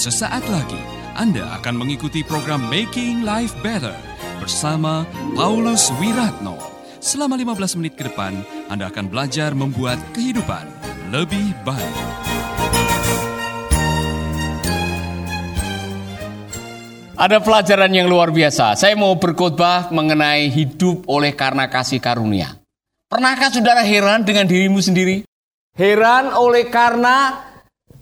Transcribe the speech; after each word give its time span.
Sesaat 0.00 0.48
lagi 0.48 0.80
Anda 1.12 1.60
akan 1.60 1.84
mengikuti 1.84 2.24
program 2.24 2.72
Making 2.72 3.20
Life 3.20 3.52
Better 3.60 3.92
bersama 4.40 5.04
Paulus 5.36 5.92
Wiratno. 6.00 6.56
Selama 7.04 7.36
15 7.36 7.76
menit 7.76 8.00
ke 8.00 8.08
depan, 8.08 8.32
Anda 8.72 8.88
akan 8.88 9.12
belajar 9.12 9.52
membuat 9.52 10.00
kehidupan 10.16 10.64
lebih 11.12 11.52
baik. 11.68 11.96
Ada 17.20 17.44
pelajaran 17.44 17.92
yang 17.92 18.08
luar 18.08 18.32
biasa. 18.32 18.80
Saya 18.80 18.96
mau 18.96 19.12
berkhotbah 19.20 19.92
mengenai 19.92 20.48
hidup 20.48 21.04
oleh 21.12 21.36
karena 21.36 21.68
kasih 21.68 22.00
karunia. 22.00 22.56
Pernahkah 23.04 23.52
saudara 23.52 23.84
heran 23.84 24.24
dengan 24.24 24.48
dirimu 24.48 24.80
sendiri? 24.80 25.28
Heran 25.76 26.32
oleh 26.32 26.72
karena 26.72 27.49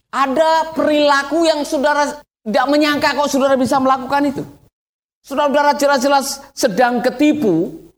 ada 0.09 0.73
perilaku 0.73 1.45
yang 1.45 1.65
saudara 1.65 2.21
tidak 2.45 2.66
menyangka 2.73 3.12
kok 3.12 3.29
saudara 3.29 3.55
bisa 3.61 3.77
melakukan 3.77 4.33
itu. 4.33 4.45
Saudara 5.21 5.77
jelas-jelas 5.77 6.41
sedang 6.57 7.05
ketipu, 7.05 7.89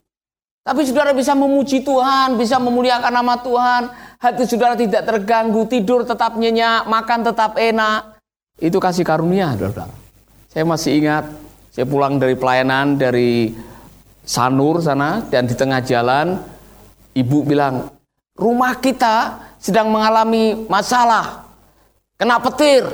tapi 0.67 0.83
saudara 0.83 1.15
bisa 1.15 1.33
memuji 1.39 1.87
Tuhan, 1.87 2.35
bisa 2.35 2.59
memuliakan 2.59 3.13
nama 3.15 3.39
Tuhan, 3.39 3.83
hati 4.19 4.43
saudara 4.51 4.75
tidak 4.75 5.07
terganggu, 5.07 5.63
tidur 5.71 6.03
tetap 6.03 6.35
nyenyak, 6.35 6.91
makan 6.91 7.23
tetap 7.23 7.55
enak. 7.55 8.19
Itu 8.59 8.83
kasih 8.83 9.07
karunia, 9.07 9.55
saudara. 9.55 9.95
Saya 10.51 10.67
masih 10.67 10.99
ingat, 10.99 11.31
saya 11.71 11.87
pulang 11.87 12.19
dari 12.19 12.35
pelayanan 12.35 12.99
dari 12.99 13.55
Sanur 14.21 14.83
sana, 14.83 15.23
dan 15.27 15.47
di 15.47 15.55
tengah 15.55 15.83
jalan, 15.83 16.39
ibu 17.15 17.43
bilang, 17.43 17.91
rumah 18.35 18.79
kita 18.79 19.39
sedang 19.59 19.91
mengalami 19.91 20.67
masalah, 20.67 21.50
kena 22.21 22.37
petir, 22.37 22.85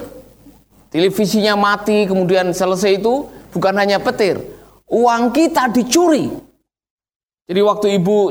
televisinya 0.95 1.59
mati, 1.59 2.07
kemudian 2.07 2.55
selesai 2.55 3.03
itu, 3.03 3.27
bukan 3.51 3.75
hanya 3.75 3.99
petir, 3.99 4.39
uang 4.87 5.35
kita 5.35 5.67
dicuri. 5.75 6.31
Jadi 7.51 7.61
waktu 7.67 7.99
ibu 7.99 8.31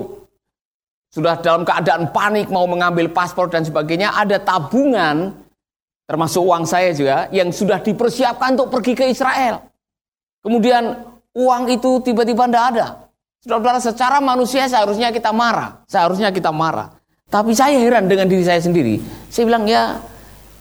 sudah 1.12 1.36
dalam 1.44 1.68
keadaan 1.68 2.16
panik 2.16 2.48
mau 2.48 2.64
mengambil 2.64 3.12
paspor 3.12 3.52
dan 3.52 3.68
sebagainya, 3.68 4.16
ada 4.16 4.40
tabungan 4.40 5.36
termasuk 6.08 6.40
uang 6.48 6.64
saya 6.64 6.96
juga 6.96 7.28
yang 7.36 7.52
sudah 7.52 7.84
dipersiapkan 7.84 8.56
untuk 8.56 8.72
pergi 8.72 8.94
ke 8.96 9.06
Israel. 9.12 9.68
Kemudian 10.40 10.96
uang 11.36 11.64
itu 11.76 12.00
tiba-tiba 12.08 12.48
tidak 12.48 12.66
ada. 12.72 12.88
Saudara-saudara, 13.44 13.80
secara 13.84 14.18
manusia 14.24 14.64
seharusnya 14.66 15.12
kita 15.12 15.36
marah, 15.36 15.84
seharusnya 15.92 16.32
kita 16.32 16.56
marah. 16.56 16.94
Tapi 17.26 17.52
saya 17.58 17.78
heran 17.82 18.06
dengan 18.06 18.30
diri 18.30 18.46
saya 18.46 18.62
sendiri. 18.62 19.02
Saya 19.34 19.50
bilang 19.50 19.66
ya 19.66 19.98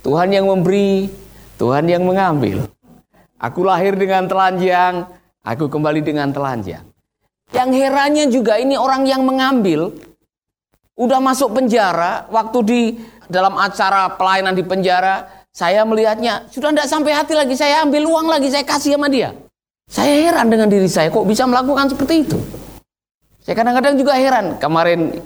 Tuhan 0.04 0.28
yang 0.28 0.44
memberi, 0.44 1.08
Tuhan 1.56 1.88
yang 1.88 2.04
mengambil. 2.04 2.68
Aku 3.40 3.64
lahir 3.64 3.96
dengan 3.96 4.28
telanjang, 4.28 5.08
aku 5.40 5.64
kembali 5.72 6.04
dengan 6.04 6.28
telanjang. 6.28 6.84
Yang 7.56 7.70
herannya 7.72 8.24
juga 8.28 8.60
ini 8.60 8.76
orang 8.76 9.08
yang 9.08 9.24
mengambil, 9.24 9.96
udah 11.00 11.20
masuk 11.24 11.56
penjara, 11.56 12.28
waktu 12.28 12.58
di 12.68 12.80
dalam 13.32 13.56
acara 13.56 14.12
pelayanan 14.12 14.52
di 14.52 14.60
penjara, 14.60 15.24
saya 15.48 15.88
melihatnya, 15.88 16.52
sudah 16.52 16.76
tidak 16.76 16.88
sampai 16.92 17.12
hati 17.16 17.32
lagi, 17.32 17.56
saya 17.56 17.80
ambil 17.80 18.04
uang 18.04 18.28
lagi, 18.28 18.52
saya 18.52 18.66
kasih 18.68 19.00
sama 19.00 19.08
dia. 19.08 19.32
Saya 19.88 20.28
heran 20.28 20.52
dengan 20.52 20.68
diri 20.68 20.88
saya, 20.88 21.08
kok 21.08 21.24
bisa 21.24 21.48
melakukan 21.48 21.88
seperti 21.88 22.28
itu? 22.28 22.36
Saya 23.40 23.56
kadang-kadang 23.56 23.96
juga 23.96 24.20
heran, 24.20 24.60
kemarin 24.60 25.16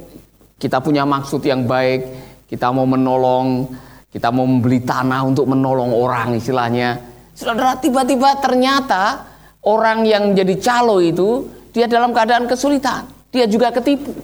kita 0.59 0.79
punya 0.79 1.03
maksud 1.03 1.43
yang 1.43 1.67
baik, 1.67 2.06
kita 2.51 2.71
mau 2.75 2.87
menolong, 2.87 3.71
kita 4.09 4.33
mau 4.33 4.48
membeli 4.48 4.81
tanah 4.81 5.21
untuk 5.28 5.44
menolong 5.49 5.93
orang 5.93 6.37
istilahnya. 6.37 6.97
Saudara, 7.37 7.77
tiba-tiba 7.78 8.41
ternyata 8.41 9.28
orang 9.69 10.03
yang 10.09 10.32
menjadi 10.32 10.55
calo 10.59 10.99
itu 10.99 11.47
dia 11.71 11.87
dalam 11.87 12.10
keadaan 12.16 12.49
kesulitan. 12.49 13.06
Dia 13.28 13.44
juga 13.44 13.69
ketipu. 13.71 14.16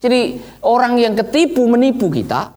Jadi 0.00 0.40
orang 0.64 0.96
yang 0.96 1.12
ketipu 1.12 1.68
menipu 1.68 2.08
kita 2.08 2.56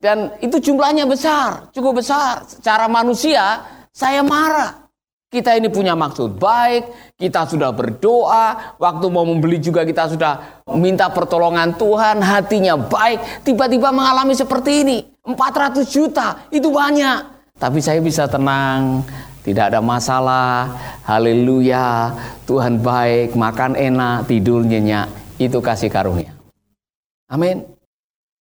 dan 0.00 0.32
itu 0.40 0.56
jumlahnya 0.62 1.04
besar, 1.04 1.68
cukup 1.74 2.00
besar. 2.00 2.46
Secara 2.48 2.88
manusia 2.88 3.60
saya 3.92 4.24
marah. 4.24 4.87
Kita 5.28 5.52
ini 5.52 5.68
punya 5.68 5.92
maksud 5.92 6.40
baik, 6.40 7.12
kita 7.20 7.44
sudah 7.44 7.68
berdoa, 7.68 8.76
waktu 8.80 9.06
mau 9.12 9.28
membeli 9.28 9.60
juga 9.60 9.84
kita 9.84 10.08
sudah 10.16 10.64
minta 10.72 11.12
pertolongan 11.12 11.76
Tuhan, 11.76 12.24
hatinya 12.24 12.80
baik, 12.80 13.44
tiba-tiba 13.44 13.92
mengalami 13.92 14.32
seperti 14.32 14.88
ini. 14.88 14.98
400 15.28 15.84
juta, 15.84 16.48
itu 16.48 16.72
banyak. 16.72 17.52
Tapi 17.60 17.76
saya 17.84 18.00
bisa 18.00 18.24
tenang, 18.24 19.04
tidak 19.48 19.72
ada 19.72 19.80
masalah. 19.80 20.76
Haleluya. 21.08 22.12
Tuhan 22.44 22.84
baik, 22.84 23.32
makan 23.32 23.80
enak, 23.80 24.28
tidur 24.28 24.60
nyenyak. 24.60 25.08
Itu 25.40 25.64
kasih 25.64 25.88
karunia. 25.88 26.36
Amin. 27.32 27.64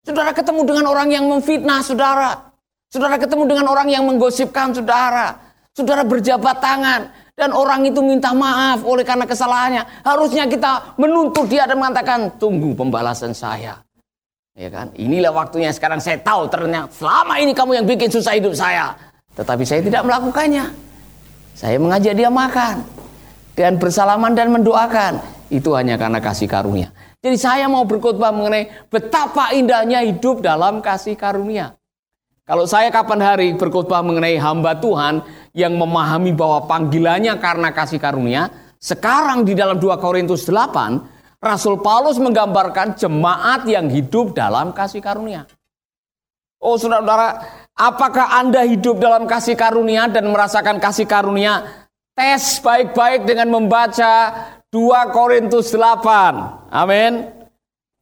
Saudara 0.01 0.33
ketemu 0.33 0.65
dengan 0.65 0.85
orang 0.89 1.09
yang 1.13 1.25
memfitnah 1.29 1.81
saudara. 1.85 2.53
Saudara 2.89 3.21
ketemu 3.21 3.45
dengan 3.45 3.65
orang 3.69 3.89
yang 3.89 4.05
menggosipkan 4.09 4.73
saudara. 4.73 5.44
Saudara 5.75 6.07
berjabat 6.07 6.63
tangan. 6.63 7.01
Dan 7.35 7.51
orang 7.51 7.83
itu 7.83 7.99
minta 7.99 8.31
maaf 8.31 8.79
oleh 8.87 9.03
karena 9.03 9.27
kesalahannya. 9.27 10.07
Harusnya 10.07 10.47
kita 10.47 10.95
menuntut 10.95 11.51
dia 11.51 11.67
dan 11.67 11.75
mengatakan, 11.75 12.31
tunggu 12.39 12.71
pembalasan 12.71 13.35
saya. 13.35 13.75
Ya 14.55 14.71
kan? 14.71 14.87
Inilah 14.95 15.35
waktunya 15.35 15.67
sekarang 15.75 15.99
saya 15.99 16.15
tahu 16.23 16.47
ternyata 16.47 16.87
selama 16.95 17.35
ini 17.43 17.51
kamu 17.51 17.83
yang 17.83 17.85
bikin 17.91 18.07
susah 18.07 18.39
hidup 18.39 18.55
saya. 18.55 18.95
Tetapi 19.35 19.67
saya 19.67 19.83
tidak 19.83 20.07
melakukannya. 20.07 20.71
Saya 21.59 21.75
mengajak 21.75 22.15
dia 22.15 22.31
makan 22.31 22.87
dan 23.59 23.75
bersalaman 23.75 24.31
dan 24.31 24.55
mendoakan. 24.55 25.19
Itu 25.51 25.75
hanya 25.75 25.99
karena 25.99 26.23
kasih 26.23 26.47
karunia. 26.47 26.95
Jadi 27.19 27.35
saya 27.35 27.67
mau 27.67 27.83
berkhotbah 27.83 28.31
mengenai 28.31 28.87
betapa 28.87 29.51
indahnya 29.51 30.07
hidup 30.07 30.39
dalam 30.39 30.79
kasih 30.79 31.19
karunia. 31.19 31.75
Kalau 32.45 32.69
saya 32.69 32.93
kapan 32.93 33.21
hari 33.25 33.47
berkhotbah 33.57 34.05
mengenai 34.05 34.37
hamba 34.37 34.77
Tuhan 34.77 35.25
yang 35.57 35.73
memahami 35.73 36.29
bahwa 36.29 36.69
panggilannya 36.69 37.33
karena 37.41 37.73
kasih 37.73 37.97
karunia, 37.97 38.53
sekarang 38.77 39.41
di 39.41 39.57
dalam 39.57 39.81
2 39.81 39.97
Korintus 39.97 40.45
8 40.45 41.41
Rasul 41.41 41.81
Paulus 41.81 42.21
menggambarkan 42.21 43.01
jemaat 43.01 43.65
yang 43.65 43.89
hidup 43.89 44.37
dalam 44.37 44.77
kasih 44.77 45.01
karunia. 45.01 45.49
Oh 46.61 46.77
saudara-saudara, 46.77 47.29
apakah 47.73 48.37
Anda 48.37 48.65
hidup 48.65 48.97
dalam 49.01 49.25
kasih 49.25 49.57
karunia 49.57 50.05
dan 50.05 50.29
merasakan 50.29 50.77
kasih 50.77 51.09
karunia? 51.09 51.85
Tes 52.13 52.61
baik-baik 52.61 53.25
dengan 53.25 53.53
membaca 53.53 54.33
2 54.69 55.13
Korintus 55.13 55.73
8. 55.73 56.73
Amin. 56.73 57.44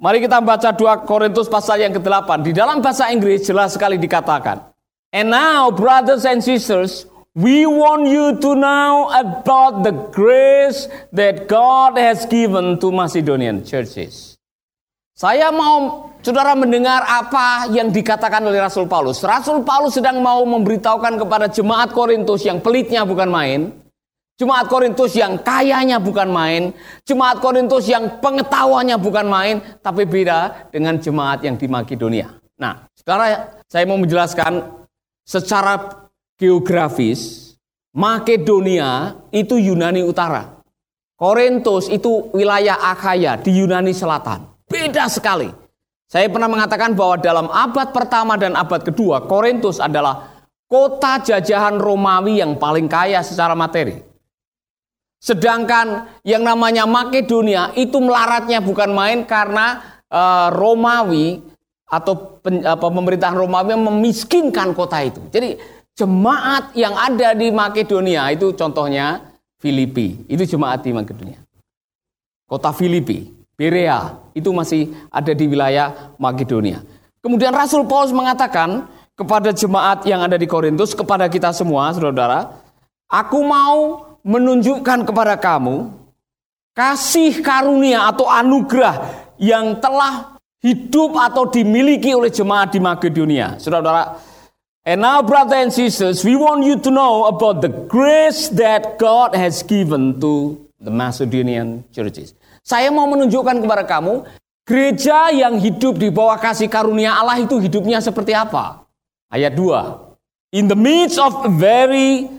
Mari 0.03 0.19
kita 0.19 0.43
baca 0.43 0.75
2 0.75 1.07
Korintus 1.07 1.47
pasal 1.47 1.79
yang 1.79 1.95
ke-8. 1.95 2.43
Di 2.43 2.51
dalam 2.51 2.83
bahasa 2.83 3.07
Inggris 3.07 3.47
jelas 3.47 3.71
sekali 3.71 3.95
dikatakan. 3.95 4.75
And 5.15 5.31
now 5.31 5.71
brothers 5.71 6.27
and 6.27 6.43
sisters, 6.43 7.07
We 7.33 7.65
want 7.65 8.13
you 8.13 8.37
to 8.45 8.49
know 8.53 9.09
about 9.09 9.81
the 9.81 9.89
grace 10.13 10.85
that 11.17 11.49
God 11.49 11.97
has 11.97 12.29
given 12.29 12.77
to 12.77 12.93
Macedonian 12.93 13.65
churches. 13.65 14.37
Saya 15.17 15.49
mau 15.49 16.13
saudara 16.21 16.53
mendengar 16.53 17.01
apa 17.01 17.73
yang 17.73 17.89
dikatakan 17.89 18.37
oleh 18.45 18.61
Rasul 18.61 18.85
Paulus. 18.85 19.17
Rasul 19.25 19.65
Paulus 19.65 19.97
sedang 19.97 20.21
mau 20.21 20.45
memberitahukan 20.45 21.25
kepada 21.25 21.49
jemaat 21.49 21.89
Korintus 21.89 22.45
yang 22.45 22.61
pelitnya 22.61 23.01
bukan 23.01 23.33
main. 23.33 23.81
Jemaat 24.33 24.65
Korintus 24.65 25.13
yang 25.13 25.37
kayanya 25.45 26.01
bukan 26.01 26.25
main. 26.33 26.73
Jemaat 27.05 27.37
Korintus 27.37 27.85
yang 27.85 28.17
pengetahuannya 28.17 28.97
bukan 28.97 29.29
main. 29.29 29.61
Tapi 29.77 30.09
beda 30.09 30.69
dengan 30.73 30.97
jemaat 30.97 31.45
yang 31.45 31.53
di 31.53 31.69
Makedonia. 31.69 32.33
Nah, 32.57 32.89
saudara 32.97 33.61
saya 33.69 33.85
mau 33.85 34.01
menjelaskan 34.01 34.65
secara 35.21 36.09
geografis, 36.41 37.53
Makedonia 37.93 39.21
itu 39.29 39.53
Yunani 39.61 40.01
Utara. 40.01 40.65
Korintus 41.13 41.93
itu 41.93 42.33
wilayah 42.33 42.89
Akhaya 42.89 43.37
di 43.37 43.53
Yunani 43.53 43.93
Selatan. 43.93 44.49
Beda 44.65 45.05
sekali. 45.13 45.45
Saya 46.09 46.25
pernah 46.29 46.49
mengatakan 46.49 46.97
bahwa 46.97 47.21
dalam 47.21 47.47
abad 47.53 47.93
pertama 47.93 48.33
dan 48.33 48.57
abad 48.57 48.81
kedua, 48.81 49.29
Korintus 49.29 49.77
adalah 49.77 50.29
kota 50.65 51.21
jajahan 51.21 51.77
Romawi 51.77 52.41
yang 52.41 52.57
paling 52.57 52.89
kaya 52.89 53.21
secara 53.21 53.53
materi. 53.53 54.12
Sedangkan 55.23 56.19
yang 56.27 56.43
namanya 56.43 56.83
Makedonia 56.83 57.71
itu 57.79 57.95
melaratnya 58.03 58.59
bukan 58.59 58.91
main 58.91 59.23
karena 59.23 59.79
uh, 60.11 60.51
Romawi 60.51 61.39
atau 61.87 62.43
pen, 62.43 62.59
uh, 62.59 62.75
pemerintahan 62.75 63.39
Romawi 63.39 63.79
memiskinkan 63.79 64.75
kota 64.75 64.99
itu. 64.99 65.23
Jadi 65.31 65.55
jemaat 65.95 66.75
yang 66.75 66.91
ada 66.99 67.31
di 67.31 67.55
Makedonia 67.55 68.35
itu 68.35 68.51
contohnya 68.51 69.23
Filipi. 69.63 70.27
Itu 70.27 70.43
jemaat 70.43 70.83
di 70.83 70.91
Makedonia. 70.91 71.39
Kota 72.43 72.75
Filipi, 72.75 73.31
Berea 73.55 74.19
itu 74.35 74.51
masih 74.51 74.91
ada 75.07 75.31
di 75.31 75.47
wilayah 75.47 76.11
Makedonia. 76.19 76.83
Kemudian 77.23 77.55
Rasul 77.55 77.87
Paulus 77.87 78.11
mengatakan 78.11 78.91
kepada 79.15 79.55
jemaat 79.55 80.03
yang 80.03 80.19
ada 80.19 80.35
di 80.35 80.43
Korintus, 80.43 80.91
kepada 80.91 81.31
kita 81.31 81.55
semua, 81.55 81.95
saudara, 81.95 82.59
aku 83.07 83.39
mau 83.39 84.11
menunjukkan 84.23 85.03
kepada 85.03 85.35
kamu 85.35 85.91
kasih 86.73 87.43
karunia 87.43 88.09
atau 88.09 88.25
anugerah 88.25 89.03
yang 89.37 89.77
telah 89.77 90.39
hidup 90.63 91.13
atau 91.19 91.43
dimiliki 91.51 92.15
oleh 92.15 92.31
jemaat 92.31 92.71
di 92.71 92.79
Makedonia. 92.79 93.59
Saudara-saudara, 93.59 94.17
and 94.87 95.03
now 95.03 95.19
brother 95.19 95.59
and 95.59 95.75
sisters, 95.75 96.23
we 96.23 96.39
want 96.39 96.63
you 96.63 96.79
to 96.79 96.89
know 96.89 97.27
about 97.27 97.59
the 97.59 97.69
grace 97.91 98.47
that 98.55 98.95
God 98.95 99.35
has 99.35 99.59
given 99.61 100.17
to 100.23 100.55
the 100.79 100.89
Macedonian 100.89 101.83
churches. 101.91 102.31
Saya 102.63 102.87
mau 102.95 103.05
menunjukkan 103.11 103.59
kepada 103.59 103.83
kamu 103.83 104.23
gereja 104.63 105.35
yang 105.35 105.59
hidup 105.59 105.99
di 105.99 106.07
bawah 106.07 106.39
kasih 106.39 106.71
karunia 106.71 107.19
Allah 107.19 107.43
itu 107.43 107.59
hidupnya 107.59 107.99
seperti 107.99 108.31
apa. 108.31 108.87
Ayat 109.27 109.51
2. 109.51 110.55
In 110.55 110.71
the 110.71 110.79
midst 110.79 111.19
of 111.19 111.43
very 111.59 112.31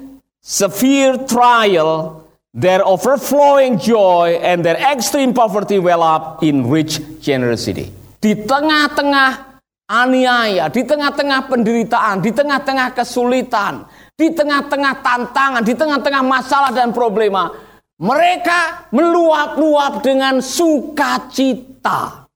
severe 0.45 1.25
trial, 1.25 2.21
their 2.53 2.85
overflowing 2.85 3.81
joy 3.81 4.37
and 4.45 4.61
their 4.61 4.77
extreme 4.77 5.33
poverty 5.33 5.81
well 5.81 6.05
up 6.05 6.45
in 6.45 6.69
rich 6.69 7.01
generosity. 7.25 7.89
Di 8.21 8.45
tengah-tengah 8.45 9.57
aniaya, 9.89 10.69
di 10.69 10.85
tengah-tengah 10.85 11.49
penderitaan, 11.49 12.21
di 12.21 12.31
tengah-tengah 12.31 12.93
kesulitan, 12.93 13.89
di 14.13 14.31
tengah-tengah 14.37 15.01
tantangan, 15.01 15.63
di 15.65 15.73
tengah-tengah 15.73 16.23
masalah 16.23 16.71
dan 16.77 16.93
problema, 16.93 17.49
mereka 17.97 18.89
meluap-luap 18.93 20.05
dengan 20.05 20.45
sukacita. 20.45 22.29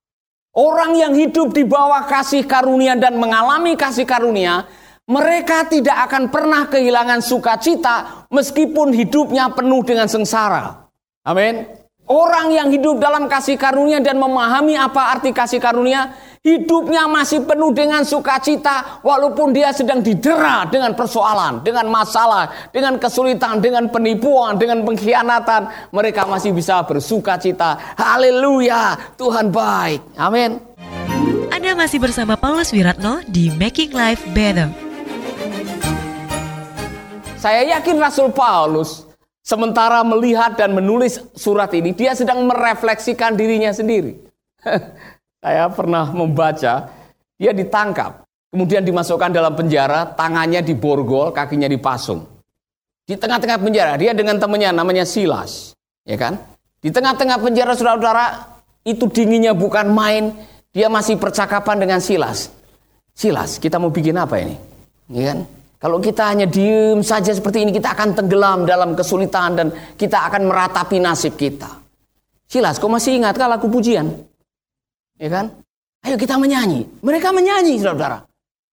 Orang 0.58 0.98
yang 0.98 1.14
hidup 1.14 1.54
di 1.54 1.62
bawah 1.62 2.08
kasih 2.08 2.42
karunia 2.42 2.98
dan 2.98 3.14
mengalami 3.14 3.78
kasih 3.78 4.02
karunia, 4.02 4.66
mereka 5.08 5.64
tidak 5.64 6.04
akan 6.06 6.28
pernah 6.28 6.68
kehilangan 6.68 7.24
sukacita 7.24 8.28
meskipun 8.28 8.92
hidupnya 8.92 9.48
penuh 9.56 9.80
dengan 9.80 10.04
sengsara. 10.04 10.84
Amin. 11.24 11.64
Orang 12.08 12.48
yang 12.56 12.72
hidup 12.72 12.96
dalam 12.96 13.28
kasih 13.28 13.60
karunia 13.60 14.00
dan 14.00 14.16
memahami 14.16 14.80
apa 14.80 15.12
arti 15.12 15.28
kasih 15.28 15.60
karunia, 15.60 16.16
hidupnya 16.40 17.04
masih 17.04 17.44
penuh 17.44 17.68
dengan 17.76 18.00
sukacita 18.00 19.04
walaupun 19.04 19.52
dia 19.52 19.76
sedang 19.76 20.00
didera 20.00 20.64
dengan 20.72 20.96
persoalan, 20.96 21.60
dengan 21.60 21.84
masalah, 21.92 22.72
dengan 22.72 22.96
kesulitan, 22.96 23.60
dengan 23.60 23.92
penipuan, 23.92 24.56
dengan 24.56 24.88
pengkhianatan, 24.88 25.92
mereka 25.92 26.24
masih 26.24 26.56
bisa 26.56 26.80
bersukacita. 26.88 27.76
Haleluya, 28.00 28.96
Tuhan 29.20 29.52
baik. 29.52 30.00
Amin. 30.16 30.64
Anda 31.52 31.76
masih 31.76 32.00
bersama 32.00 32.40
Paulus 32.40 32.72
Wiratno 32.72 33.20
di 33.28 33.52
Making 33.52 33.92
Life 33.92 34.24
Better. 34.32 34.87
Saya 37.38 37.78
yakin 37.78 38.02
Rasul 38.02 38.34
Paulus 38.34 39.06
sementara 39.46 40.02
melihat 40.02 40.58
dan 40.58 40.74
menulis 40.74 41.22
surat 41.38 41.70
ini, 41.70 41.94
dia 41.94 42.12
sedang 42.18 42.42
merefleksikan 42.50 43.38
dirinya 43.38 43.70
sendiri. 43.70 44.18
Saya 45.42 45.70
pernah 45.70 46.10
membaca, 46.10 46.90
dia 47.38 47.52
ditangkap, 47.54 48.26
kemudian 48.50 48.82
dimasukkan 48.82 49.30
dalam 49.30 49.54
penjara, 49.54 50.18
tangannya 50.18 50.66
diborgol, 50.66 51.30
kakinya 51.30 51.70
dipasung. 51.70 52.26
Di 53.06 53.14
tengah-tengah 53.14 53.62
penjara, 53.62 53.94
dia 53.94 54.10
dengan 54.12 54.36
temannya 54.42 54.74
namanya 54.74 55.06
Silas, 55.06 55.78
ya 56.02 56.18
kan? 56.18 56.36
Di 56.82 56.90
tengah-tengah 56.90 57.38
penjara 57.38 57.72
saudara-saudara, 57.78 58.26
itu 58.82 59.06
dinginnya 59.06 59.54
bukan 59.54 59.86
main, 59.94 60.34
dia 60.74 60.90
masih 60.90 61.14
percakapan 61.14 61.78
dengan 61.78 62.02
Silas. 62.02 62.50
Silas, 63.14 63.62
kita 63.62 63.78
mau 63.78 63.94
bikin 63.94 64.18
apa 64.18 64.42
ini? 64.42 64.58
Ya 65.08 65.32
kan? 65.32 65.57
Kalau 65.78 66.02
kita 66.02 66.34
hanya 66.34 66.46
diem 66.50 66.98
saja 67.06 67.30
seperti 67.30 67.62
ini, 67.62 67.70
kita 67.70 67.94
akan 67.94 68.18
tenggelam 68.18 68.66
dalam 68.66 68.98
kesulitan 68.98 69.50
dan 69.54 69.66
kita 69.94 70.26
akan 70.26 70.50
meratapi 70.50 70.98
nasib 70.98 71.38
kita. 71.38 71.70
Silas, 72.50 72.82
kau 72.82 72.90
masih 72.90 73.14
ingat 73.22 73.38
kalau 73.38 73.54
lagu 73.54 73.70
pujian? 73.70 74.10
Ya 75.22 75.30
kan? 75.30 75.54
Ayo 76.02 76.18
kita 76.18 76.34
menyanyi. 76.34 76.82
Mereka 76.98 77.30
menyanyi, 77.30 77.78
saudara-saudara. 77.78 78.26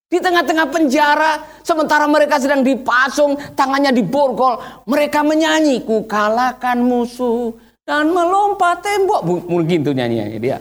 Di 0.05 0.17
tengah-tengah 0.21 0.67
penjara, 0.69 1.31
sementara 1.65 2.05
mereka 2.09 2.41
sedang 2.41 2.61
dipasung, 2.61 3.37
tangannya 3.57 3.93
diborgol, 3.93 4.61
mereka 4.89 5.21
menyanyi, 5.21 5.85
ku 5.85 6.05
kalahkan 6.09 6.77
musuh 6.81 7.53
dan 7.85 8.09
melompat 8.09 8.81
tembok. 8.81 9.21
Mungkin 9.45 9.85
itu 9.85 9.93
nyanyiannya 9.93 10.39
dia. 10.41 10.57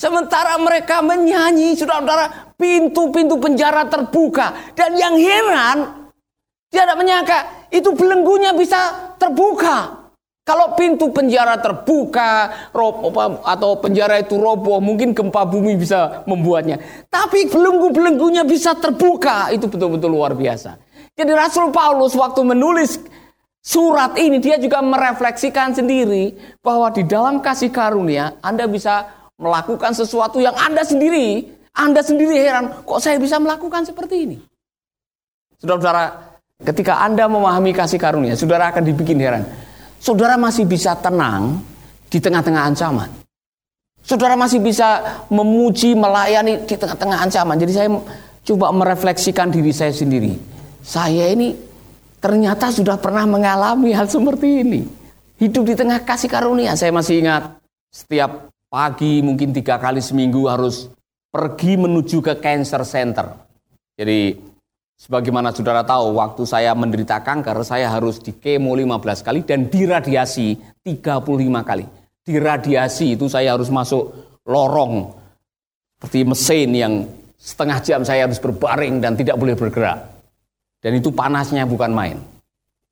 Sementara 0.00 0.56
mereka 0.56 1.04
menyanyi, 1.04 1.76
saudara-saudara, 1.76 2.56
pintu-pintu 2.56 3.36
penjara 3.36 3.84
terbuka. 3.84 4.72
Dan 4.72 4.96
yang 4.96 5.12
heran, 5.20 6.08
dia 6.72 6.88
tidak 6.88 6.96
menyangka 6.96 7.68
itu 7.68 7.92
belenggunya 7.92 8.56
bisa 8.56 9.12
terbuka. 9.20 10.00
Kalau 10.40 10.72
pintu 10.72 11.12
penjara 11.12 11.60
terbuka 11.60 12.48
atau 13.44 13.76
penjara 13.76 14.24
itu 14.24 14.40
roboh, 14.40 14.80
mungkin 14.80 15.12
gempa 15.12 15.44
bumi 15.44 15.76
bisa 15.76 16.24
membuatnya. 16.24 16.80
Tapi 17.12 17.52
belenggu-belenggunya 17.52 18.48
bisa 18.48 18.72
terbuka, 18.80 19.52
itu 19.52 19.68
betul-betul 19.68 20.16
luar 20.16 20.32
biasa. 20.32 20.80
Jadi 21.12 21.32
Rasul 21.36 21.68
Paulus 21.68 22.16
waktu 22.16 22.40
menulis 22.40 22.96
surat 23.60 24.16
ini, 24.16 24.40
dia 24.40 24.56
juga 24.56 24.80
merefleksikan 24.80 25.76
sendiri 25.76 26.32
bahwa 26.64 26.88
di 26.88 27.04
dalam 27.04 27.44
kasih 27.44 27.68
karunia 27.68 28.40
Anda 28.40 28.64
bisa 28.64 29.19
melakukan 29.40 29.96
sesuatu 29.96 30.38
yang 30.38 30.54
Anda 30.54 30.84
sendiri, 30.84 31.48
Anda 31.72 32.04
sendiri 32.04 32.36
heran, 32.36 32.84
kok 32.84 33.00
saya 33.00 33.16
bisa 33.16 33.40
melakukan 33.40 33.88
seperti 33.88 34.28
ini? 34.28 34.36
Saudara-saudara, 35.56 36.36
ketika 36.60 37.00
Anda 37.00 37.24
memahami 37.26 37.72
kasih 37.72 37.96
karunia, 37.96 38.36
saudara 38.36 38.68
akan 38.68 38.84
dibikin 38.84 39.16
heran 39.16 39.48
saudara 40.00 40.40
masih 40.40 40.64
bisa 40.64 40.96
tenang 40.96 41.60
di 42.08 42.18
tengah-tengah 42.18 42.72
ancaman. 42.72 43.12
Saudara 44.00 44.34
masih 44.34 44.58
bisa 44.58 45.20
memuji, 45.28 45.92
melayani 45.92 46.64
di 46.64 46.74
tengah-tengah 46.74 47.20
ancaman. 47.28 47.60
Jadi 47.60 47.72
saya 47.76 47.88
coba 48.48 48.72
merefleksikan 48.72 49.52
diri 49.52 49.70
saya 49.70 49.92
sendiri. 49.92 50.34
Saya 50.80 51.30
ini 51.30 51.52
ternyata 52.18 52.72
sudah 52.72 52.96
pernah 52.96 53.28
mengalami 53.28 53.92
hal 53.92 54.08
seperti 54.08 54.64
ini. 54.64 54.80
Hidup 55.36 55.68
di 55.68 55.74
tengah 55.76 56.00
kasih 56.02 56.32
karunia. 56.32 56.74
Saya 56.74 56.90
masih 56.90 57.20
ingat 57.22 57.60
setiap 57.92 58.49
pagi 58.70 59.20
mungkin 59.20 59.50
tiga 59.50 59.76
kali 59.76 59.98
seminggu 59.98 60.46
harus 60.46 60.88
pergi 61.28 61.74
menuju 61.74 62.22
ke 62.22 62.38
cancer 62.38 62.86
center. 62.86 63.34
Jadi 63.98 64.48
Sebagaimana 65.00 65.48
saudara 65.48 65.80
tahu, 65.80 66.20
waktu 66.20 66.44
saya 66.44 66.76
menderita 66.76 67.24
kanker, 67.24 67.64
saya 67.64 67.88
harus 67.88 68.20
di 68.20 68.36
kemo 68.36 68.76
15 68.76 69.24
kali 69.24 69.40
dan 69.48 69.72
diradiasi 69.72 70.60
35 70.84 71.24
kali. 71.64 71.88
Diradiasi 72.20 73.16
itu 73.16 73.24
saya 73.24 73.56
harus 73.56 73.72
masuk 73.72 74.12
lorong 74.44 75.08
seperti 75.96 76.20
mesin 76.28 76.68
yang 76.76 76.92
setengah 77.40 77.80
jam 77.80 78.04
saya 78.04 78.28
harus 78.28 78.36
berbaring 78.36 79.00
dan 79.00 79.16
tidak 79.16 79.40
boleh 79.40 79.56
bergerak. 79.56 80.04
Dan 80.84 81.00
itu 81.00 81.08
panasnya 81.08 81.64
bukan 81.64 81.96
main. 81.96 82.20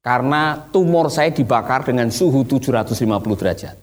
Karena 0.00 0.56
tumor 0.72 1.12
saya 1.12 1.28
dibakar 1.28 1.84
dengan 1.84 2.08
suhu 2.08 2.40
750 2.48 2.96
derajat. 3.36 3.76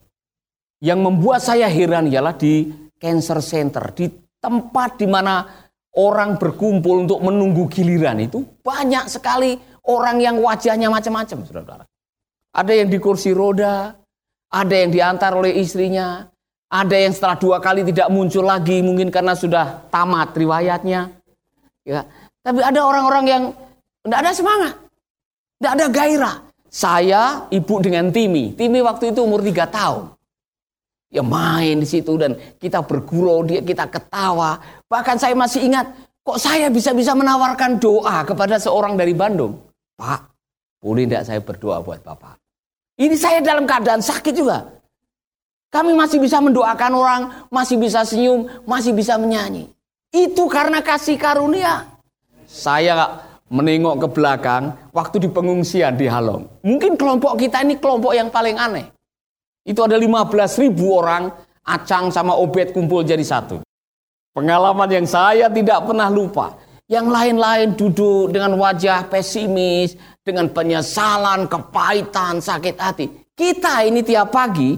Yang 0.84 1.00
membuat 1.00 1.40
saya 1.40 1.72
heran 1.72 2.12
ialah 2.12 2.36
di 2.36 2.68
cancer 3.00 3.40
center, 3.40 3.96
di 3.96 4.12
tempat 4.42 5.00
di 5.00 5.08
mana 5.08 5.46
orang 5.96 6.36
berkumpul 6.36 7.08
untuk 7.08 7.20
menunggu 7.24 7.72
giliran 7.72 8.20
itu 8.20 8.44
banyak 8.62 9.08
sekali 9.08 9.56
orang 9.88 10.20
yang 10.20 10.36
wajahnya 10.40 10.92
macam-macam, 10.92 11.48
saudara-saudara. 11.48 11.86
Ada 12.56 12.72
yang 12.72 12.88
di 12.92 13.00
kursi 13.00 13.36
roda, 13.36 13.96
ada 14.52 14.76
yang 14.76 14.92
diantar 14.92 15.36
oleh 15.36 15.56
istrinya, 15.60 16.28
ada 16.72 16.96
yang 16.96 17.12
setelah 17.12 17.36
dua 17.36 17.58
kali 17.60 17.84
tidak 17.84 18.08
muncul 18.12 18.44
lagi 18.48 18.80
mungkin 18.80 19.12
karena 19.12 19.36
sudah 19.36 19.88
tamat 19.92 20.36
riwayatnya. 20.36 21.12
Ya, 21.86 22.02
tapi 22.42 22.64
ada 22.64 22.82
orang-orang 22.82 23.26
yang 23.28 23.44
tidak 24.02 24.20
ada 24.24 24.32
semangat, 24.34 24.74
tidak 25.60 25.72
ada 25.78 25.86
gairah. 25.92 26.36
Saya 26.72 27.48
ibu 27.52 27.76
dengan 27.80 28.12
Timi, 28.12 28.52
Timi 28.56 28.84
waktu 28.84 29.16
itu 29.16 29.24
umur 29.24 29.40
tiga 29.40 29.64
tahun 29.64 30.15
ya 31.14 31.24
main 31.24 31.80
di 31.80 31.88
situ 31.88 32.18
dan 32.18 32.36
kita 32.60 32.84
bergurau 32.84 33.46
dia 33.46 33.62
kita 33.62 33.88
ketawa. 33.88 34.60
Bahkan 34.90 35.16
saya 35.16 35.36
masih 35.38 35.66
ingat 35.70 35.88
kok 36.26 36.42
saya 36.42 36.68
bisa-bisa 36.68 37.14
menawarkan 37.14 37.78
doa 37.80 38.26
kepada 38.26 38.58
seorang 38.58 38.98
dari 38.98 39.14
Bandung? 39.16 39.56
Pak 39.96 40.36
boleh 40.84 41.10
tidak 41.10 41.24
saya 41.26 41.40
berdoa 41.42 41.82
buat 41.82 42.04
Bapak? 42.06 42.38
Ini 42.96 43.16
saya 43.18 43.42
dalam 43.42 43.68
keadaan 43.68 44.00
sakit 44.00 44.34
juga. 44.38 44.70
Kami 45.74 45.92
masih 45.92 46.24
bisa 46.24 46.40
mendoakan 46.40 46.94
orang 46.96 47.22
masih 47.52 47.76
bisa 47.76 48.08
senyum 48.08 48.48
masih 48.64 48.96
bisa 48.96 49.20
menyanyi. 49.20 49.68
Itu 50.16 50.48
karena 50.48 50.80
kasih 50.80 51.20
karunia. 51.20 51.84
Saya 52.48 53.20
menengok 53.52 54.06
ke 54.06 54.08
belakang 54.16 54.72
waktu 54.96 55.28
di 55.28 55.30
pengungsian 55.34 56.00
di 56.00 56.08
Halong. 56.08 56.48
Mungkin 56.64 56.96
kelompok 56.96 57.36
kita 57.36 57.68
ini 57.68 57.76
kelompok 57.76 58.16
yang 58.16 58.32
paling 58.32 58.56
aneh 58.56 58.95
itu 59.66 59.82
ada 59.82 59.98
15 59.98 60.62
ribu 60.62 60.94
orang, 60.94 61.34
Acang 61.66 62.14
sama 62.14 62.38
Obed 62.38 62.78
kumpul 62.78 63.02
jadi 63.02 63.26
satu. 63.26 63.66
Pengalaman 64.38 64.86
yang 64.86 65.10
saya 65.10 65.50
tidak 65.50 65.82
pernah 65.90 66.14
lupa. 66.14 66.54
Yang 66.86 67.08
lain-lain 67.10 67.70
duduk 67.74 68.30
dengan 68.30 68.54
wajah 68.62 69.10
pesimis, 69.10 69.98
dengan 70.22 70.54
penyesalan, 70.54 71.50
kepahitan, 71.50 72.38
sakit 72.38 72.76
hati. 72.78 73.10
Kita 73.34 73.82
ini 73.82 74.06
tiap 74.06 74.30
pagi 74.30 74.78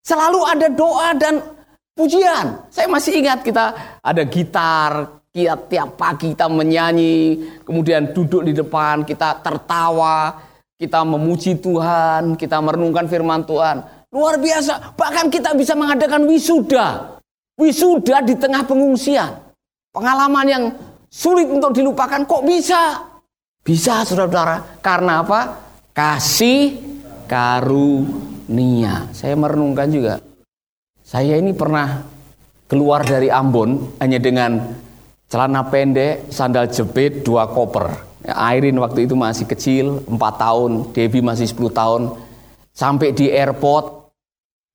selalu 0.00 0.40
ada 0.48 0.72
doa 0.72 1.12
dan 1.12 1.44
pujian. 1.92 2.64
Saya 2.72 2.88
masih 2.88 3.20
ingat 3.20 3.44
kita 3.44 3.98
ada 4.00 4.22
gitar, 4.24 5.20
kita 5.36 5.56
tiap 5.68 6.00
pagi 6.00 6.32
kita 6.32 6.48
menyanyi, 6.48 7.44
kemudian 7.60 8.16
duduk 8.16 8.40
di 8.40 8.56
depan, 8.56 9.04
kita 9.04 9.44
tertawa, 9.44 10.40
kita 10.80 11.04
memuji 11.04 11.58
Tuhan, 11.58 12.40
kita 12.40 12.56
merenungkan 12.60 13.04
firman 13.04 13.44
Tuhan. 13.44 13.93
Luar 14.14 14.38
biasa, 14.38 14.94
bahkan 14.94 15.26
kita 15.26 15.58
bisa 15.58 15.74
mengadakan 15.74 16.22
wisuda. 16.30 17.18
Wisuda 17.58 18.22
di 18.22 18.38
tengah 18.38 18.62
pengungsian. 18.62 19.42
Pengalaman 19.90 20.46
yang 20.46 20.64
sulit 21.10 21.50
untuk 21.50 21.74
dilupakan 21.74 22.22
kok 22.22 22.46
bisa? 22.46 23.02
Bisa 23.66 24.06
saudara-saudara. 24.06 24.78
Karena 24.78 25.26
apa? 25.26 25.40
Kasih 25.90 26.78
karunia. 27.26 29.10
Saya 29.10 29.34
merenungkan 29.34 29.90
juga. 29.90 30.22
Saya 31.02 31.34
ini 31.34 31.50
pernah 31.50 32.06
keluar 32.70 33.02
dari 33.02 33.34
Ambon 33.34 33.98
hanya 33.98 34.22
dengan 34.22 34.62
celana 35.26 35.66
pendek, 35.66 36.30
sandal 36.30 36.70
jepit, 36.70 37.26
dua 37.26 37.50
koper. 37.50 38.14
Airin 38.30 38.78
waktu 38.78 39.10
itu 39.10 39.18
masih 39.18 39.44
kecil, 39.50 40.06
4 40.06 40.16
tahun, 40.38 40.70
Debbie 40.94 41.20
masih 41.20 41.50
10 41.50 41.68
tahun. 41.74 42.02
Sampai 42.72 43.12
di 43.12 43.28
airport, 43.28 44.03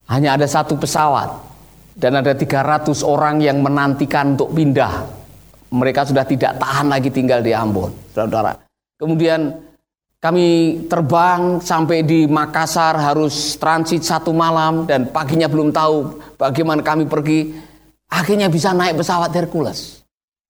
hanya 0.09 0.35
ada 0.35 0.49
satu 0.49 0.75
pesawat. 0.75 1.47
Dan 1.99 2.15
ada 2.15 2.31
300 2.31 3.03
orang 3.03 3.43
yang 3.43 3.59
menantikan 3.59 4.39
untuk 4.39 4.55
pindah. 4.55 5.03
Mereka 5.69 6.07
sudah 6.07 6.23
tidak 6.23 6.55
tahan 6.55 6.87
lagi 6.87 7.11
tinggal 7.11 7.43
di 7.43 7.51
Ambon, 7.51 7.91
saudara-saudara. 8.15 8.55
Kemudian 8.95 9.51
kami 10.23 10.79
terbang 10.87 11.59
sampai 11.59 12.07
di 12.07 12.23
Makassar 12.27 12.95
harus 12.95 13.59
transit 13.59 14.03
satu 14.03 14.31
malam 14.31 14.87
dan 14.87 15.11
paginya 15.11 15.51
belum 15.51 15.75
tahu 15.75 16.23
bagaimana 16.39 16.79
kami 16.79 17.03
pergi. 17.07 17.51
Akhirnya 18.07 18.47
bisa 18.47 18.71
naik 18.71 18.99
pesawat 18.99 19.35
Hercules. 19.35 19.99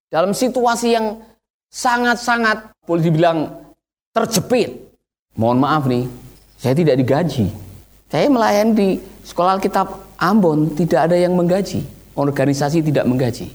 Dalam 0.09 0.37
situasi 0.37 0.93
yang 0.93 1.21
sangat-sangat 1.69 2.73
boleh 2.85 3.03
dibilang 3.05 3.37
terjepit. 4.13 4.73
Mohon 5.37 5.57
maaf 5.61 5.83
nih, 5.85 6.05
saya 6.57 6.73
tidak 6.73 6.95
digaji. 6.97 7.45
Saya 8.09 8.25
melayani 8.25 8.73
di 8.73 8.87
sekolah 9.29 9.61
Alkitab 9.61 10.17
Ambon 10.17 10.73
tidak 10.73 11.05
ada 11.05 11.13
yang 11.13 11.37
menggaji, 11.37 11.85
organisasi 12.17 12.81
tidak 12.81 13.05
menggaji. 13.05 13.53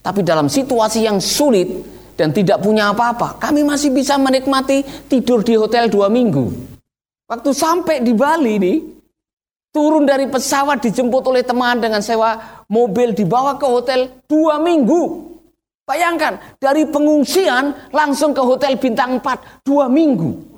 Tapi 0.00 0.20
dalam 0.24 0.48
situasi 0.48 1.04
yang 1.04 1.20
sulit 1.20 1.68
dan 2.16 2.32
tidak 2.32 2.64
punya 2.64 2.92
apa-apa, 2.96 3.36
kami 3.36 3.60
masih 3.60 3.92
bisa 3.92 4.16
menikmati 4.16 4.80
tidur 5.08 5.44
di 5.44 5.56
hotel 5.60 5.92
dua 5.92 6.08
minggu. 6.08 6.48
Waktu 7.28 7.50
sampai 7.52 8.00
di 8.04 8.12
Bali 8.12 8.54
nih, 8.60 8.76
turun 9.72 10.04
dari 10.08 10.28
pesawat 10.28 10.80
dijemput 10.80 11.24
oleh 11.28 11.44
teman 11.44 11.80
dengan 11.80 12.04
sewa 12.04 12.64
mobil 12.68 13.16
dibawa 13.16 13.56
ke 13.56 13.64
hotel 13.68 14.12
dua 14.28 14.60
minggu. 14.60 15.32
Bayangkan, 15.84 16.40
dari 16.56 16.88
pengungsian 16.88 17.92
langsung 17.92 18.32
ke 18.32 18.40
hotel 18.40 18.80
bintang 18.80 19.20
4 19.20 19.60
dua 19.68 19.84
minggu. 19.84 20.53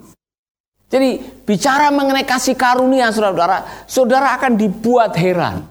Jadi 0.87 1.43
bicara 1.43 1.91
mengenai 1.91 2.23
kasih 2.23 2.55
karunia 2.55 3.11
saudara-saudara, 3.11 3.59
saudara 3.91 4.29
akan 4.39 4.53
dibuat 4.55 5.19
heran 5.19 5.67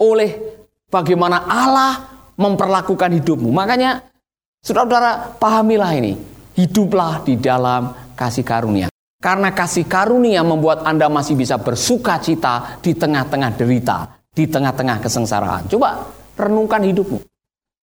oleh 0.00 0.40
bagaimana 0.88 1.44
Allah 1.44 1.92
memperlakukan 2.40 3.12
hidupmu. 3.20 3.52
Makanya 3.52 4.00
saudara-saudara 4.64 5.36
pahamilah 5.36 5.92
ini, 6.00 6.16
hiduplah 6.56 7.20
di 7.28 7.36
dalam 7.36 7.92
kasih 8.16 8.40
karunia. 8.40 8.88
Karena 9.20 9.52
kasih 9.52 9.84
karunia 9.84 10.40
membuat 10.40 10.84
Anda 10.84 11.08
masih 11.12 11.36
bisa 11.36 11.60
bersuka 11.60 12.20
cita 12.20 12.80
di 12.80 12.96
tengah-tengah 12.96 13.56
derita, 13.56 14.20
di 14.32 14.48
tengah-tengah 14.48 15.00
kesengsaraan. 15.00 15.68
Coba 15.68 16.08
renungkan 16.40 16.84
hidupmu. 16.84 17.20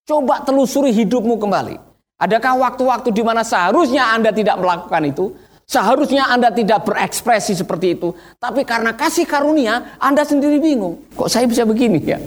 Coba 0.05 0.41
telusuri 0.41 0.93
hidupmu 0.93 1.37
kembali. 1.37 1.77
Adakah 2.21 2.53
waktu-waktu 2.61 3.09
di 3.09 3.25
mana 3.25 3.41
seharusnya 3.41 4.13
Anda 4.13 4.29
tidak 4.29 4.61
melakukan 4.61 5.01
itu? 5.09 5.33
Seharusnya 5.71 6.27
Anda 6.27 6.51
tidak 6.51 6.83
berekspresi 6.83 7.55
seperti 7.55 7.95
itu. 7.95 8.11
Tapi 8.35 8.67
karena 8.67 8.91
kasih 8.91 9.23
karunia, 9.23 9.95
Anda 10.03 10.27
sendiri 10.27 10.59
bingung. 10.59 10.99
Kok 11.15 11.31
saya 11.31 11.47
bisa 11.47 11.63
begini 11.63 11.95
ya? 12.03 12.19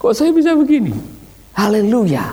Kok 0.00 0.16
saya 0.16 0.32
bisa 0.32 0.56
begini? 0.56 0.96
Haleluya. 1.52 2.32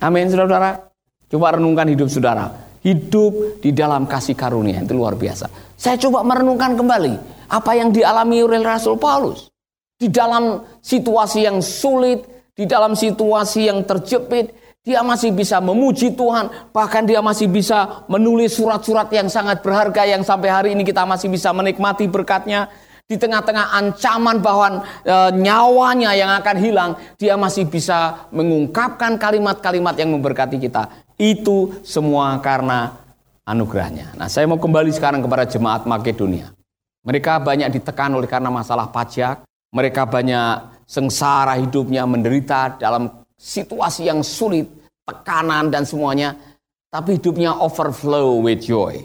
Amin, 0.00 0.32
saudara-saudara. 0.32 0.88
Coba 1.28 1.60
renungkan 1.60 1.84
hidup 1.92 2.08
saudara. 2.08 2.48
Hidup 2.80 3.60
di 3.60 3.76
dalam 3.76 4.08
kasih 4.08 4.32
karunia, 4.32 4.80
itu 4.80 4.96
luar 4.96 5.20
biasa. 5.20 5.76
Saya 5.76 6.00
coba 6.00 6.24
merenungkan 6.24 6.80
kembali 6.80 7.44
apa 7.52 7.76
yang 7.76 7.92
dialami 7.92 8.40
oleh 8.40 8.64
Rasul 8.64 8.96
Paulus. 8.96 9.52
Di 10.00 10.08
dalam 10.08 10.64
situasi 10.80 11.44
yang 11.44 11.60
sulit, 11.60 12.24
di 12.56 12.64
dalam 12.64 12.96
situasi 12.96 13.68
yang 13.68 13.84
terjepit, 13.84 14.59
dia 14.80 15.04
masih 15.04 15.28
bisa 15.36 15.60
memuji 15.60 16.16
Tuhan, 16.16 16.72
bahkan 16.72 17.04
dia 17.04 17.20
masih 17.20 17.52
bisa 17.52 18.04
menulis 18.08 18.56
surat-surat 18.56 19.12
yang 19.12 19.28
sangat 19.28 19.60
berharga 19.60 20.08
yang 20.08 20.24
sampai 20.24 20.48
hari 20.48 20.68
ini 20.72 20.88
kita 20.88 21.04
masih 21.04 21.28
bisa 21.28 21.52
menikmati 21.52 22.08
berkatnya. 22.08 22.72
Di 23.10 23.18
tengah-tengah 23.18 23.74
ancaman 23.74 24.38
bahwa 24.38 24.86
e, 25.02 25.16
nyawanya 25.34 26.14
yang 26.14 26.30
akan 26.30 26.56
hilang, 26.62 26.90
dia 27.18 27.34
masih 27.34 27.66
bisa 27.66 28.30
mengungkapkan 28.30 29.18
kalimat-kalimat 29.18 29.98
yang 29.98 30.14
memberkati 30.14 30.62
kita. 30.62 30.86
Itu 31.18 31.82
semua 31.82 32.38
karena 32.38 32.94
anugerahnya. 33.42 34.14
Nah, 34.14 34.30
saya 34.30 34.46
mau 34.46 34.62
kembali 34.62 34.94
sekarang 34.94 35.26
kepada 35.26 35.42
jemaat 35.42 35.90
Makedonia. 35.90 36.54
Mereka 37.02 37.42
banyak 37.42 37.82
ditekan 37.82 38.14
oleh 38.14 38.30
karena 38.30 38.46
masalah 38.46 38.86
pajak. 38.94 39.42
Mereka 39.74 40.06
banyak 40.06 40.86
sengsara 40.86 41.58
hidupnya, 41.58 42.06
menderita 42.06 42.78
dalam 42.78 43.26
situasi 43.40 44.04
yang 44.12 44.20
sulit, 44.20 44.68
tekanan 45.08 45.72
dan 45.72 45.88
semuanya, 45.88 46.36
tapi 46.92 47.16
hidupnya 47.16 47.56
overflow 47.56 48.44
with 48.44 48.60
joy. 48.60 49.00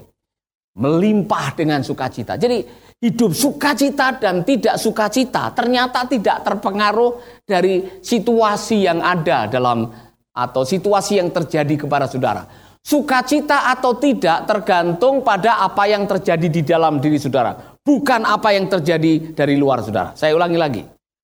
Melimpah 0.76 1.56
dengan 1.56 1.80
sukacita. 1.80 2.36
Jadi 2.36 2.68
hidup 3.00 3.32
sukacita 3.32 4.20
dan 4.20 4.44
tidak 4.44 4.76
sukacita 4.76 5.56
ternyata 5.56 6.04
tidak 6.04 6.44
terpengaruh 6.44 7.16
dari 7.48 8.04
situasi 8.04 8.84
yang 8.84 9.00
ada 9.00 9.48
dalam 9.48 9.88
atau 10.36 10.68
situasi 10.68 11.24
yang 11.24 11.32
terjadi 11.32 11.88
kepada 11.88 12.12
saudara. 12.12 12.44
Sukacita 12.86 13.72
atau 13.72 13.98
tidak 13.98 14.46
tergantung 14.46 15.24
pada 15.24 15.64
apa 15.64 15.88
yang 15.90 16.06
terjadi 16.06 16.48
di 16.52 16.62
dalam 16.62 17.02
diri 17.02 17.18
saudara, 17.18 17.56
bukan 17.82 18.22
apa 18.28 18.54
yang 18.54 18.70
terjadi 18.70 19.34
dari 19.34 19.56
luar 19.58 19.82
saudara. 19.82 20.14
Saya 20.14 20.36
ulangi 20.38 20.60
lagi. 20.60 20.84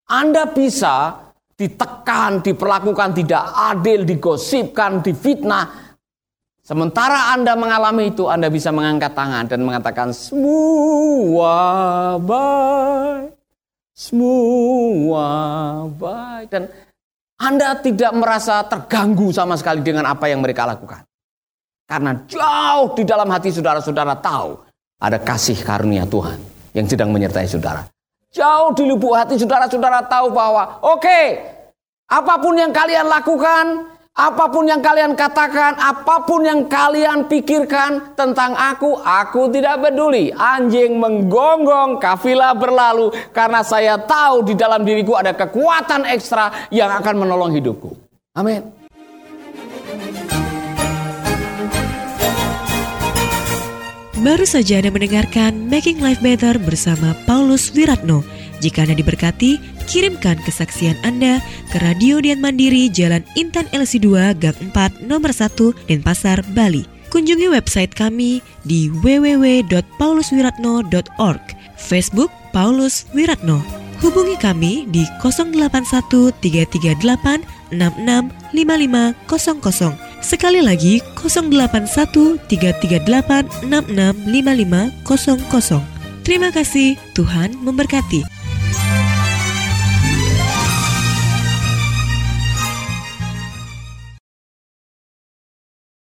Anda 0.09 0.49
bisa 0.49 1.13
ditekan, 1.61 2.41
diperlakukan 2.41 3.13
tidak 3.21 3.43
adil, 3.53 4.01
digosipkan, 4.01 5.05
difitnah. 5.05 5.93
Sementara 6.65 7.37
Anda 7.37 7.53
mengalami 7.53 8.09
itu, 8.09 8.25
Anda 8.25 8.49
bisa 8.49 8.73
mengangkat 8.73 9.13
tangan 9.13 9.45
dan 9.45 9.61
mengatakan 9.61 10.09
semua 10.09 11.53
baik, 12.17 13.37
semua 13.93 15.27
baik. 15.93 16.47
Dan 16.49 16.63
Anda 17.37 17.77
tidak 17.77 18.11
merasa 18.17 18.65
terganggu 18.65 19.29
sama 19.29 19.53
sekali 19.53 19.85
dengan 19.85 20.09
apa 20.09 20.25
yang 20.25 20.41
mereka 20.41 20.65
lakukan. 20.65 21.05
Karena 21.85 22.15
jauh 22.25 22.95
di 22.97 23.03
dalam 23.05 23.27
hati 23.29 23.51
saudara-saudara 23.53 24.17
tahu 24.17 24.55
ada 25.01 25.19
kasih 25.19 25.59
karunia 25.61 26.07
Tuhan 26.07 26.39
yang 26.73 26.87
sedang 26.87 27.11
menyertai 27.11 27.45
saudara. 27.45 27.83
Jauh 28.31 28.71
di 28.71 28.87
lubuk 28.87 29.11
hati 29.11 29.35
saudara-saudara 29.35 30.07
tahu 30.07 30.31
bahwa 30.31 30.79
oke, 30.79 31.03
okay, 31.03 31.25
apa 32.07 32.39
pun 32.39 32.55
yang 32.55 32.71
kalian 32.71 33.11
lakukan, 33.11 33.91
apa 34.15 34.47
pun 34.47 34.67
yang 34.67 34.79
kalian 34.79 35.19
katakan, 35.19 35.75
apa 35.75 36.23
pun 36.23 36.43
yang 36.43 36.67
kalian 36.67 37.27
pikirkan 37.27 38.15
tentang 38.15 38.55
aku, 38.55 38.95
aku 39.03 39.51
tidak 39.51 39.83
peduli. 39.83 40.31
Anjing 40.31 40.95
menggonggong, 40.95 41.99
kafilah 41.99 42.55
berlalu 42.55 43.11
karena 43.35 43.63
saya 43.67 43.99
tahu 43.99 44.47
di 44.47 44.55
dalam 44.55 44.87
diriku 44.87 45.19
ada 45.19 45.35
kekuatan 45.35 46.07
ekstra 46.07 46.71
yang 46.71 46.87
akan 46.87 47.27
menolong 47.27 47.51
hidupku. 47.51 47.95
Amin. 48.31 48.80
Baru 54.21 54.45
saja 54.45 54.77
Anda 54.77 54.93
mendengarkan 54.93 55.65
Making 55.65 55.97
Life 55.97 56.21
Better 56.21 56.53
bersama 56.61 57.17
Paulus 57.25 57.73
Wiratno. 57.73 58.21
Jika 58.61 58.85
Anda 58.85 58.93
diberkati, 58.93 59.57
kirimkan 59.89 60.37
kesaksian 60.45 60.93
Anda 61.01 61.41
ke 61.73 61.81
Radio 61.81 62.21
Dian 62.21 62.37
Mandiri 62.37 62.85
Jalan 62.85 63.25
Intan 63.33 63.65
LC2 63.73 64.37
Gang 64.37 64.53
4 64.77 65.09
Nomor 65.09 65.33
1 65.33 65.73
Denpasar, 65.89 66.45
Bali. 66.53 66.85
Kunjungi 67.09 67.49
website 67.49 67.97
kami 67.97 68.45
di 68.61 68.93
www.pauluswiratno.org, 68.93 71.43
Facebook 71.81 72.29
Paulus 72.53 73.09
Wiratno. 73.17 73.57
Hubungi 74.05 74.37
kami 74.37 74.85
di 74.93 75.01
081 75.17 76.29
338 76.37 77.73
66 77.73 78.29
5500 78.53 80.10
Sekali 80.21 80.61
lagi 80.61 81.01
081 81.17 82.37
338 82.45 83.65
665500. 83.67 85.81
Terima 86.21 86.53
kasih, 86.53 86.93
Tuhan 87.17 87.57
memberkati. 87.57 88.21